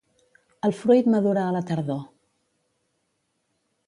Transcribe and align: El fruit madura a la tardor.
El 0.69 0.71
fruit 0.77 1.09
madura 1.15 1.43
a 1.49 1.51
la 1.57 1.61
tardor. 1.71 2.01